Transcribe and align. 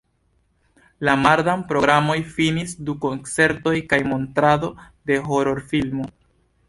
La 1.09 1.13
mardan 1.25 1.65
programon 1.71 2.23
finis 2.37 2.73
du 2.87 2.95
koncertoj 3.05 3.75
kaj 3.93 4.01
montrado 4.15 4.71
de 5.11 5.19
horor-filmo. 5.29 6.09